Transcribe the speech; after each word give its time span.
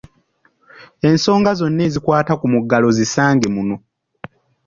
Ensonga 1.09 1.51
zonna 1.59 1.81
ezikwata 1.87 2.33
ku 2.39 2.45
muggalo 2.53 2.87
zisange 2.97 3.47
muno. 3.55 3.75